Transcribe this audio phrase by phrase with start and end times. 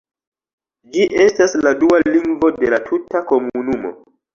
[0.95, 3.99] Ĝi estas la dua lingvo de la tuta komunumo.